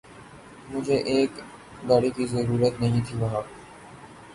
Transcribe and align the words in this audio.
مجھیں 0.71 1.01
ایک 1.11 1.31
ایںر 1.37 1.45
گاڑی 1.89 2.09
کی 2.15 2.23
ضریںرت 2.31 2.73
نہیں 2.81 3.01
تھیں 3.05 3.19
وہاں 3.21 3.41